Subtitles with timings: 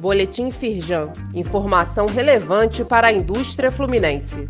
[0.00, 1.12] Boletim Firjan.
[1.34, 4.48] Informação relevante para a indústria fluminense.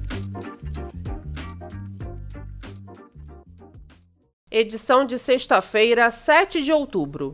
[4.49, 7.33] Edição de sexta-feira, 7 de outubro.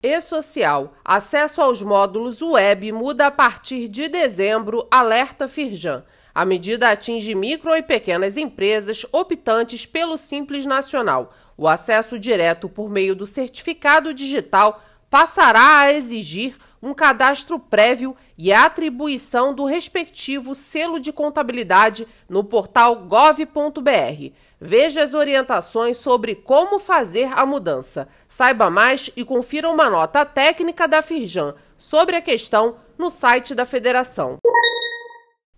[0.00, 0.94] E-Social.
[1.04, 6.04] Acesso aos módulos web muda a partir de dezembro, alerta Firjan.
[6.32, 11.34] A medida atinge micro e pequenas empresas optantes pelo Simples Nacional.
[11.58, 14.80] O acesso direto por meio do certificado digital
[15.10, 22.42] passará a exigir um cadastro prévio e a atribuição do respectivo selo de contabilidade no
[22.42, 24.32] portal gov.br.
[24.60, 28.08] Veja as orientações sobre como fazer a mudança.
[28.28, 33.64] Saiba mais e confira uma nota técnica da Firjan sobre a questão no site da
[33.64, 34.38] federação.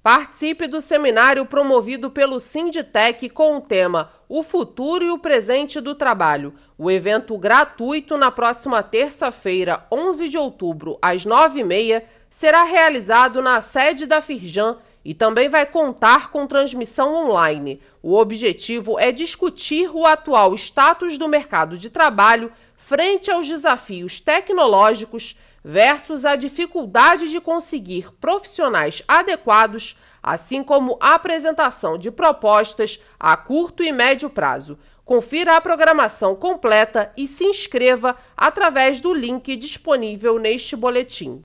[0.05, 5.95] Participe do seminário promovido pelo Sinditec com o tema O Futuro e o Presente do
[5.95, 6.53] Trabalho.
[6.77, 14.05] O evento gratuito na próxima terça-feira, 11 de outubro, às 9h30, será realizado na sede
[14.05, 17.81] da Firjan e também vai contar com transmissão online.
[18.03, 25.37] O objetivo é discutir o atual status do mercado de trabalho frente aos desafios tecnológicos
[25.65, 33.83] versus a dificuldade de conseguir profissionais adequados, assim como a apresentação de propostas a curto
[33.83, 34.79] e médio prazo.
[35.05, 41.43] Confira a programação completa e se inscreva através do link disponível neste boletim.